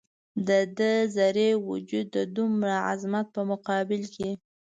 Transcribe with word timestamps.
د 0.47 0.49
ده 0.77 0.93
ذرې 1.15 1.49
وجود 1.69 2.05
د 2.15 2.17
دومره 2.35 2.75
عظمت 2.89 3.27
په 3.35 3.41
مقابل 3.51 4.01
کې. 4.15 4.29